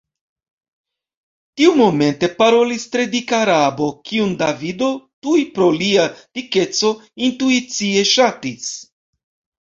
[1.59, 4.87] Tiumomente parolis tre dika Arabo– kiun Davido
[5.27, 6.05] tuj pro lia
[6.39, 6.89] dikeco
[7.29, 8.73] intuicie ŝatis.